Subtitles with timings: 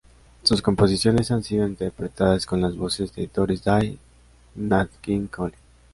[0.41, 3.99] Sus composiciones han sido interpretadas con las voces de Doris Day,
[4.55, 5.53] Nat King Cole.